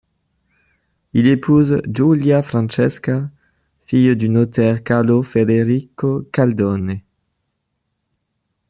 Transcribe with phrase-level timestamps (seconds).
[1.13, 3.29] Il épouse Giulia Francesca,
[3.81, 7.01] fille du notaire Carlo Federico Galdone.